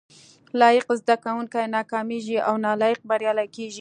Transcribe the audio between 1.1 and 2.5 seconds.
کوونکي ناکامېږي